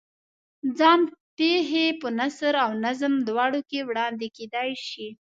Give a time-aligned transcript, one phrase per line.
[0.77, 0.99] ځان
[1.37, 5.07] پېښې په نثر او نظم دواړو کې وړاندې کېدای شي.